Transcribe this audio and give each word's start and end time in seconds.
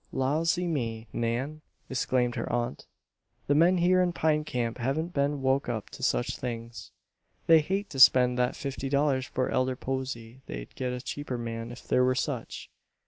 "Lawsy 0.11 0.65
me, 0.67 1.07
Nan!" 1.13 1.61
exclaimed 1.87 2.33
her 2.33 2.51
aunt. 2.51 2.87
"The 3.45 3.53
men 3.53 3.77
here 3.77 4.01
in 4.01 4.13
Pine 4.13 4.43
Camp 4.43 4.79
haven't 4.79 5.13
been 5.13 5.43
woke 5.43 5.69
up 5.69 5.91
to 5.91 6.01
such 6.01 6.37
things. 6.37 6.89
They 7.45 7.59
hate 7.59 7.91
to 7.91 7.99
spend 7.99 8.35
that 8.39 8.55
fifty 8.55 8.89
dollars 8.89 9.27
for 9.27 9.51
Elder 9.51 9.75
Posey, 9.75 10.41
they'd 10.47 10.73
get 10.73 10.91
a 10.91 11.01
cheaper 11.01 11.37
man 11.37 11.71
if 11.71 11.87
there 11.87 12.03
were 12.03 12.15
such. 12.15 12.71